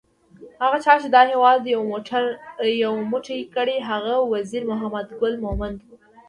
[0.63, 1.59] هغه چا چې دا هیواد
[2.83, 5.95] یو موټی کړ هغه وزیر محمد ګل مومند وو